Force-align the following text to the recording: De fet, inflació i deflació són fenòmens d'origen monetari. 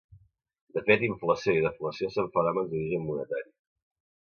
De 0.77 0.81
fet, 0.87 1.03
inflació 1.07 1.55
i 1.59 1.61
deflació 1.67 2.11
són 2.17 2.33
fenòmens 2.39 2.73
d'origen 2.75 3.07
monetari. 3.13 3.49